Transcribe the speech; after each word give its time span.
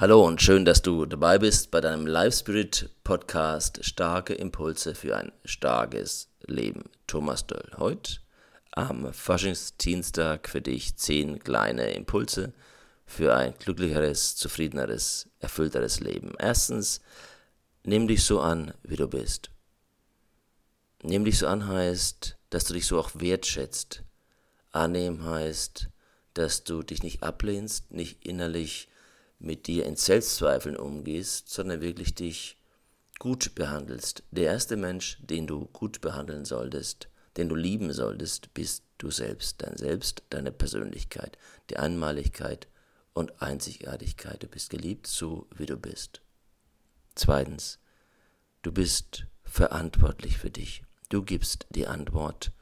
Hallo 0.00 0.24
und 0.24 0.40
schön, 0.40 0.64
dass 0.64 0.80
du 0.80 1.06
dabei 1.06 1.38
bist 1.40 1.72
bei 1.72 1.80
deinem 1.80 2.06
Live 2.06 2.36
Spirit 2.36 2.88
Podcast 3.02 3.84
Starke 3.84 4.32
Impulse 4.32 4.94
für 4.94 5.16
ein 5.16 5.32
starkes 5.44 6.28
Leben. 6.46 6.84
Thomas 7.08 7.48
Döll. 7.48 7.68
Heute 7.78 8.20
am 8.70 9.12
Faschingsdienstag 9.12 10.48
für 10.48 10.62
dich 10.62 10.94
zehn 10.94 11.40
kleine 11.40 11.90
Impulse 11.94 12.52
für 13.06 13.34
ein 13.34 13.54
glücklicheres, 13.58 14.36
zufriedeneres, 14.36 15.30
erfüllteres 15.40 15.98
Leben. 15.98 16.34
Erstens, 16.38 17.00
nimm 17.82 18.06
dich 18.06 18.22
so 18.22 18.38
an, 18.38 18.74
wie 18.84 18.94
du 18.94 19.08
bist. 19.08 19.50
Nimm 21.02 21.24
dich 21.24 21.38
so 21.38 21.48
an 21.48 21.66
heißt, 21.66 22.38
dass 22.50 22.66
du 22.66 22.74
dich 22.74 22.86
so 22.86 23.00
auch 23.00 23.10
wertschätzt. 23.14 24.04
Annehmen 24.70 25.24
heißt, 25.24 25.88
dass 26.34 26.62
du 26.62 26.84
dich 26.84 27.02
nicht 27.02 27.24
ablehnst, 27.24 27.90
nicht 27.90 28.24
innerlich 28.24 28.88
mit 29.38 29.66
dir 29.66 29.86
in 29.86 29.96
Selbstzweifeln 29.96 30.76
umgehst, 30.76 31.48
sondern 31.48 31.80
wirklich 31.80 32.14
dich 32.14 32.58
gut 33.18 33.54
behandelst. 33.54 34.22
Der 34.30 34.46
erste 34.46 34.76
Mensch, 34.76 35.18
den 35.20 35.46
du 35.46 35.66
gut 35.66 36.00
behandeln 36.00 36.44
solltest, 36.44 37.08
den 37.36 37.48
du 37.48 37.54
lieben 37.54 37.92
solltest, 37.92 38.52
bist 38.54 38.84
du 38.98 39.10
selbst, 39.10 39.62
dein 39.62 39.76
Selbst, 39.76 40.22
deine 40.30 40.52
Persönlichkeit, 40.52 41.38
die 41.70 41.76
Einmaligkeit 41.76 42.68
und 43.12 43.40
Einzigartigkeit. 43.40 44.42
Du 44.42 44.48
bist 44.48 44.70
geliebt, 44.70 45.06
so 45.06 45.46
wie 45.54 45.66
du 45.66 45.76
bist. 45.76 46.20
Zweitens, 47.14 47.78
du 48.62 48.72
bist 48.72 49.26
verantwortlich 49.44 50.38
für 50.38 50.50
dich. 50.50 50.82
Du 51.08 51.22
gibst 51.22 51.66
die 51.70 51.86
Antwort 51.86 52.52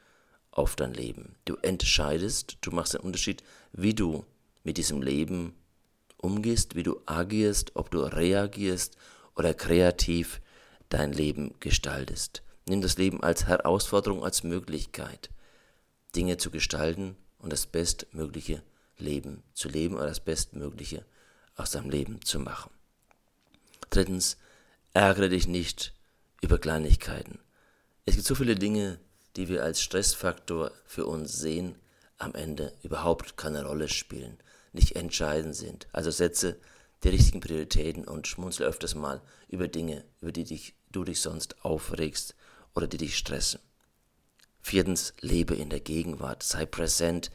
auf 0.51 0.75
dein 0.75 0.93
Leben. 0.93 1.35
Du 1.45 1.55
entscheidest, 1.57 2.57
du 2.61 2.71
machst 2.71 2.93
den 2.93 3.01
Unterschied, 3.01 3.43
wie 3.73 3.93
du 3.93 4.25
mit 4.63 4.77
diesem 4.77 5.01
Leben 5.01 5.55
umgehst, 6.17 6.75
wie 6.75 6.83
du 6.83 7.01
agierst, 7.05 7.75
ob 7.75 7.91
du 7.91 7.99
reagierst 8.01 8.97
oder 9.35 9.53
kreativ 9.53 10.41
dein 10.89 11.13
Leben 11.13 11.53
gestaltest. 11.59 12.43
Nimm 12.65 12.81
das 12.81 12.97
Leben 12.97 13.23
als 13.23 13.45
Herausforderung, 13.45 14.23
als 14.23 14.43
Möglichkeit, 14.43 15.29
Dinge 16.15 16.37
zu 16.37 16.51
gestalten 16.51 17.15
und 17.39 17.53
das 17.53 17.67
bestmögliche 17.67 18.61
Leben 18.97 19.43
zu 19.53 19.69
leben 19.69 19.95
oder 19.95 20.07
das 20.07 20.19
Bestmögliche 20.19 21.05
aus 21.55 21.71
deinem 21.71 21.89
Leben 21.89 22.21
zu 22.23 22.39
machen. 22.39 22.71
Drittens, 23.89 24.37
ärgere 24.93 25.29
dich 25.29 25.47
nicht 25.47 25.93
über 26.41 26.57
Kleinigkeiten. 26.57 27.39
Es 28.05 28.15
gibt 28.15 28.27
so 28.27 28.35
viele 28.35 28.55
Dinge, 28.55 28.99
die 29.35 29.47
wir 29.47 29.63
als 29.63 29.81
Stressfaktor 29.81 30.71
für 30.85 31.05
uns 31.05 31.33
sehen, 31.33 31.75
am 32.17 32.33
Ende 32.33 32.73
überhaupt 32.81 33.37
keine 33.37 33.63
Rolle 33.63 33.87
spielen 33.87 34.39
nicht 34.77 34.95
entscheidend 34.95 35.55
sind. 35.55 35.87
Also 35.91 36.11
setze 36.11 36.57
die 37.03 37.09
richtigen 37.09 37.41
Prioritäten 37.41 38.05
und 38.05 38.27
schmunzle 38.27 38.65
öfters 38.65 38.95
mal 38.95 39.21
über 39.49 39.67
Dinge, 39.67 40.05
über 40.21 40.31
die 40.31 40.45
dich, 40.45 40.73
du 40.91 41.03
dich 41.03 41.21
sonst 41.21 41.63
aufregst 41.63 42.35
oder 42.73 42.87
die 42.87 42.97
dich 42.97 43.17
stressen. 43.17 43.59
Viertens, 44.61 45.13
lebe 45.21 45.55
in 45.55 45.69
der 45.69 45.79
Gegenwart, 45.79 46.43
sei 46.43 46.65
präsent, 46.65 47.31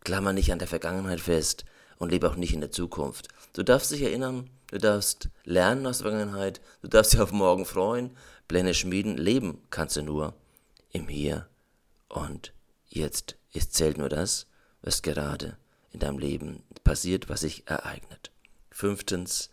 klammer 0.00 0.32
nicht 0.32 0.52
an 0.52 0.58
der 0.58 0.68
Vergangenheit 0.68 1.20
fest 1.20 1.64
und 1.98 2.10
lebe 2.10 2.28
auch 2.28 2.36
nicht 2.36 2.54
in 2.54 2.60
der 2.60 2.72
Zukunft. 2.72 3.28
Du 3.52 3.62
darfst 3.62 3.90
dich 3.90 4.02
erinnern, 4.02 4.50
du 4.68 4.78
darfst 4.78 5.28
lernen 5.44 5.86
aus 5.86 5.98
der 5.98 6.10
Vergangenheit, 6.10 6.60
du 6.80 6.88
darfst 6.88 7.12
dich 7.12 7.20
auf 7.20 7.32
morgen 7.32 7.66
freuen, 7.66 8.16
Pläne 8.48 8.74
schmieden, 8.74 9.16
leben 9.16 9.62
kannst 9.70 9.96
du 9.96 10.02
nur 10.02 10.34
im 10.90 11.08
Hier 11.08 11.48
und 12.08 12.52
Jetzt. 12.88 13.36
Es 13.54 13.70
zählt 13.70 13.98
nur 13.98 14.08
das, 14.08 14.46
was 14.82 15.02
gerade 15.02 15.56
in 15.92 16.00
deinem 16.00 16.18
Leben 16.18 16.62
passiert, 16.84 17.28
was 17.28 17.40
sich 17.40 17.68
ereignet. 17.68 18.30
Fünftens, 18.70 19.50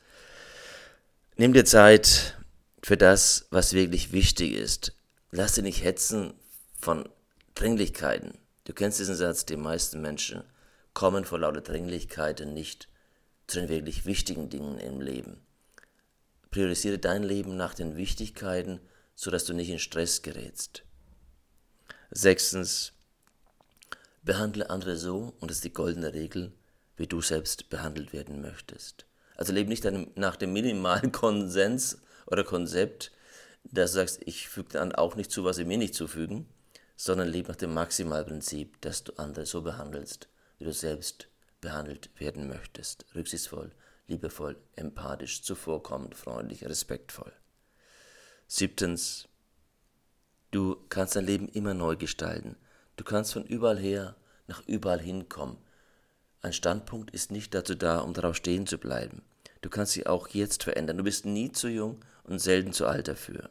nimm 1.35 1.53
dir 1.53 1.65
Zeit 1.65 2.37
für 2.81 2.97
das, 2.97 3.47
was 3.51 3.73
wirklich 3.73 4.11
wichtig 4.11 4.53
ist. 4.53 4.93
Lass 5.31 5.53
dich 5.53 5.63
nicht 5.63 5.83
hetzen 5.83 6.33
von 6.79 7.07
Dringlichkeiten. 7.55 8.37
Du 8.63 8.73
kennst 8.73 8.99
diesen 8.99 9.15
Satz, 9.15 9.45
die 9.45 9.57
meisten 9.57 10.01
Menschen 10.01 10.43
kommen 10.93 11.25
vor 11.25 11.39
lauter 11.39 11.61
Dringlichkeiten 11.61 12.53
nicht 12.53 12.87
zu 13.47 13.59
den 13.59 13.69
wirklich 13.69 14.05
wichtigen 14.05 14.49
Dingen 14.49 14.77
im 14.79 15.01
Leben. 15.01 15.41
Priorisiere 16.51 16.97
dein 16.97 17.23
Leben 17.23 17.57
nach 17.57 17.73
den 17.73 17.95
Wichtigkeiten, 17.95 18.79
sodass 19.15 19.45
du 19.45 19.53
nicht 19.53 19.69
in 19.69 19.79
Stress 19.79 20.21
gerätst. 20.21 20.83
Sechstens, 22.11 22.93
Behandle 24.29 24.69
andere 24.69 24.95
so, 24.95 25.33
und 25.39 25.49
das 25.49 25.57
ist 25.57 25.63
die 25.63 25.73
goldene 25.73 26.13
Regel, 26.13 26.51
wie 26.97 27.07
du 27.07 27.19
selbst 27.19 27.71
behandelt 27.71 28.13
werden 28.13 28.41
möchtest. 28.41 29.07
Also 29.35 29.53
lebe 29.53 29.69
nicht 29.69 29.83
nach 30.17 30.35
dem 30.35 30.53
minimalen 30.53 31.11
Konsens 31.11 31.99
oder 32.27 32.43
Konzept, 32.43 33.11
dass 33.63 33.93
du 33.93 33.97
sagst, 33.97 34.21
ich 34.25 34.47
füge 34.47 34.73
dann 34.73 34.93
auch 34.93 35.15
nicht 35.15 35.31
zu, 35.31 35.45
was 35.45 35.55
sie 35.55 35.65
mir 35.65 35.79
nicht 35.79 35.95
zufügen, 35.95 36.47
sondern 36.95 37.27
lebe 37.27 37.47
nach 37.47 37.55
dem 37.55 37.73
Maximalprinzip, 37.73 38.79
dass 38.81 39.03
du 39.03 39.13
andere 39.13 39.47
so 39.47 39.63
behandelst, 39.63 40.27
wie 40.59 40.65
du 40.65 40.73
selbst 40.73 41.27
behandelt 41.59 42.11
werden 42.19 42.47
möchtest. 42.47 43.07
Rücksichtsvoll, 43.15 43.71
liebevoll, 44.05 44.57
empathisch, 44.75 45.41
zuvorkommend, 45.41 46.13
freundlich, 46.13 46.63
respektvoll. 46.65 47.33
Siebtens, 48.45 49.27
du 50.51 50.77
kannst 50.89 51.15
dein 51.15 51.25
Leben 51.25 51.49
immer 51.49 51.73
neu 51.73 51.95
gestalten. 51.95 52.57
Du 52.95 53.03
kannst 53.03 53.33
von 53.33 53.45
überall 53.45 53.79
her 53.79 54.15
nach 54.49 54.67
überall 54.67 54.99
hinkommen. 54.99 55.57
Ein 56.41 56.53
Standpunkt 56.53 57.11
ist 57.11 57.31
nicht 57.31 57.53
dazu 57.53 57.75
da, 57.75 57.99
um 57.99 58.13
darauf 58.13 58.35
stehen 58.35 58.67
zu 58.67 58.77
bleiben. 58.77 59.21
Du 59.61 59.69
kannst 59.69 59.93
sie 59.93 60.07
auch 60.07 60.27
jetzt 60.29 60.63
verändern. 60.63 60.97
Du 60.97 61.03
bist 61.03 61.25
nie 61.25 61.51
zu 61.51 61.69
jung 61.69 62.03
und 62.23 62.39
selten 62.39 62.73
zu 62.73 62.85
alt 62.87 63.07
dafür. 63.07 63.49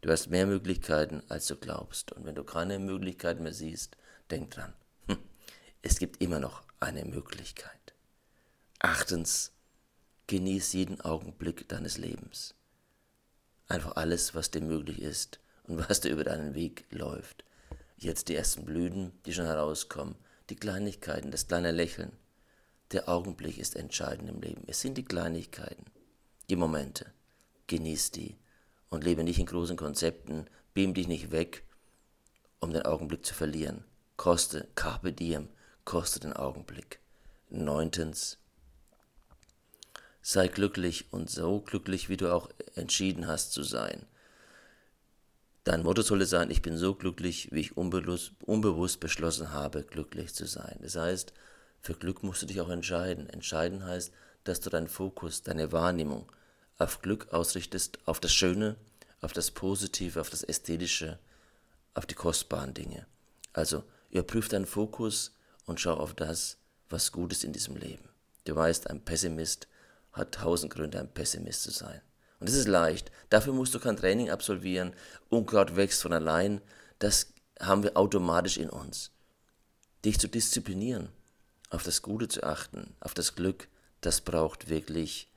Du 0.00 0.10
hast 0.10 0.30
mehr 0.30 0.46
Möglichkeiten, 0.46 1.22
als 1.28 1.46
du 1.46 1.56
glaubst. 1.56 2.12
Und 2.12 2.24
wenn 2.24 2.34
du 2.34 2.44
keine 2.44 2.78
Möglichkeit 2.78 3.40
mehr 3.40 3.52
siehst, 3.52 3.96
denk 4.30 4.50
dran. 4.52 4.72
Hm, 5.06 5.18
es 5.82 5.98
gibt 5.98 6.22
immer 6.22 6.40
noch 6.40 6.62
eine 6.78 7.04
Möglichkeit. 7.04 7.94
Achtens, 8.78 9.52
genieß 10.28 10.72
jeden 10.72 11.00
Augenblick 11.00 11.68
deines 11.68 11.98
Lebens. 11.98 12.54
Einfach 13.66 13.96
alles, 13.96 14.34
was 14.34 14.50
dir 14.50 14.62
möglich 14.62 15.02
ist 15.02 15.40
und 15.64 15.88
was 15.88 16.00
dir 16.00 16.10
über 16.10 16.24
deinen 16.24 16.54
Weg 16.54 16.86
läuft. 16.90 17.44
Jetzt 17.96 18.28
die 18.28 18.36
ersten 18.36 18.64
Blüten, 18.64 19.12
die 19.26 19.34
schon 19.34 19.44
herauskommen, 19.44 20.14
die 20.50 20.56
Kleinigkeiten, 20.56 21.30
das 21.30 21.46
kleine 21.46 21.70
Lächeln. 21.70 22.12
Der 22.92 23.08
Augenblick 23.08 23.58
ist 23.58 23.76
entscheidend 23.76 24.28
im 24.28 24.40
Leben. 24.40 24.64
Es 24.66 24.80
sind 24.80 24.98
die 24.98 25.04
Kleinigkeiten, 25.04 25.86
die 26.48 26.56
Momente. 26.56 27.06
Genieß 27.68 28.10
die 28.10 28.36
und 28.88 29.04
lebe 29.04 29.22
nicht 29.22 29.38
in 29.38 29.46
großen 29.46 29.76
Konzepten, 29.76 30.46
beam 30.74 30.92
dich 30.92 31.06
nicht 31.06 31.30
weg, 31.30 31.62
um 32.58 32.72
den 32.72 32.82
Augenblick 32.82 33.24
zu 33.24 33.32
verlieren. 33.32 33.84
Koste, 34.16 34.68
carpe 34.74 35.12
diem, 35.12 35.48
koste 35.84 36.18
den 36.18 36.32
Augenblick. 36.32 36.98
Neuntens, 37.48 38.38
sei 40.20 40.48
glücklich 40.48 41.12
und 41.12 41.30
so 41.30 41.60
glücklich, 41.60 42.08
wie 42.08 42.16
du 42.16 42.34
auch 42.34 42.50
entschieden 42.74 43.26
hast 43.26 43.52
zu 43.52 43.62
sein. 43.62 44.06
Dein 45.64 45.82
Motto 45.82 46.00
sollte 46.02 46.24
sein, 46.24 46.50
ich 46.50 46.62
bin 46.62 46.78
so 46.78 46.94
glücklich, 46.94 47.48
wie 47.52 47.60
ich 47.60 47.76
unbewusst, 47.76 48.32
unbewusst 48.44 49.00
beschlossen 49.00 49.52
habe, 49.52 49.82
glücklich 49.82 50.34
zu 50.34 50.46
sein. 50.46 50.78
Das 50.80 50.96
heißt, 50.96 51.34
für 51.82 51.94
Glück 51.94 52.22
musst 52.22 52.42
du 52.42 52.46
dich 52.46 52.60
auch 52.60 52.70
entscheiden. 52.70 53.28
Entscheiden 53.28 53.84
heißt, 53.84 54.12
dass 54.44 54.60
du 54.60 54.70
deinen 54.70 54.88
Fokus, 54.88 55.42
deine 55.42 55.70
Wahrnehmung 55.72 56.30
auf 56.78 57.02
Glück 57.02 57.32
ausrichtest, 57.32 57.98
auf 58.06 58.20
das 58.20 58.32
Schöne, 58.32 58.76
auf 59.20 59.34
das 59.34 59.50
Positive, 59.50 60.20
auf 60.20 60.30
das 60.30 60.42
Ästhetische, 60.42 61.18
auf 61.92 62.06
die 62.06 62.14
kostbaren 62.14 62.72
Dinge. 62.72 63.06
Also 63.52 63.84
überprüf 64.10 64.48
deinen 64.48 64.66
Fokus 64.66 65.36
und 65.66 65.78
schau 65.78 65.94
auf 65.94 66.14
das, 66.14 66.56
was 66.88 67.12
gut 67.12 67.32
ist 67.32 67.44
in 67.44 67.52
diesem 67.52 67.76
Leben. 67.76 68.08
Du 68.44 68.56
weißt, 68.56 68.88
ein 68.88 69.04
Pessimist 69.04 69.68
hat 70.12 70.34
tausend 70.34 70.72
Gründe, 70.72 70.98
ein 70.98 71.12
Pessimist 71.12 71.62
zu 71.62 71.70
sein. 71.70 72.00
Und 72.40 72.48
das 72.48 72.56
ist 72.56 72.68
leicht. 72.68 73.12
Dafür 73.28 73.52
musst 73.52 73.74
du 73.74 73.78
kein 73.78 73.96
Training 73.96 74.30
absolvieren. 74.30 74.94
Unkraut 75.28 75.76
wächst 75.76 76.02
von 76.02 76.12
allein. 76.12 76.60
Das 76.98 77.32
haben 77.60 77.82
wir 77.82 77.96
automatisch 77.96 78.56
in 78.56 78.70
uns. 78.70 79.10
Dich 80.04 80.18
zu 80.18 80.28
disziplinieren, 80.28 81.10
auf 81.68 81.82
das 81.82 82.00
Gute 82.00 82.28
zu 82.28 82.42
achten, 82.42 82.96
auf 83.00 83.12
das 83.12 83.34
Glück, 83.34 83.68
das 84.00 84.22
braucht 84.22 84.70
wirklich 84.70 85.30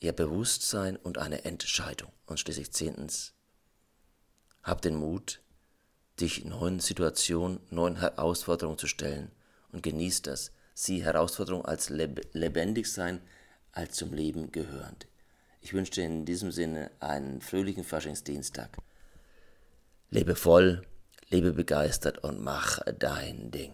eher 0.00 0.12
Bewusstsein 0.12 0.96
und 0.96 1.16
eine 1.16 1.44
Entscheidung. 1.44 2.12
Und 2.26 2.38
schließlich 2.38 2.72
zehntens, 2.72 3.32
hab 4.62 4.82
den 4.82 4.96
Mut, 4.96 5.40
dich 6.20 6.44
neuen 6.44 6.80
Situationen, 6.80 7.60
neuen 7.70 7.96
Herausforderungen 7.96 8.78
zu 8.78 8.86
stellen 8.86 9.30
und 9.72 9.82
genieß 9.82 10.22
das. 10.22 10.52
Sieh 10.74 11.02
Herausforderungen 11.02 11.64
als 11.64 11.88
lebendig 11.88 12.92
sein, 12.92 13.20
als 13.72 13.96
zum 13.96 14.12
Leben 14.12 14.52
gehörend. 14.52 15.06
Ich 15.62 15.72
wünsche 15.72 15.92
dir 15.92 16.04
in 16.04 16.24
diesem 16.24 16.50
Sinne 16.50 16.90
einen 17.00 17.40
fröhlichen 17.40 17.84
Faschingsdienstag. 17.84 18.76
Lebe 20.10 20.34
voll, 20.34 20.82
lebe 21.30 21.52
begeistert 21.52 22.18
und 22.18 22.42
mach 22.42 22.80
dein 22.98 23.50
Ding. 23.52 23.72